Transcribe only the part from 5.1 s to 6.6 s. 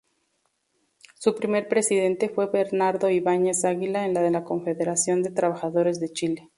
de Trabajadores de Chile.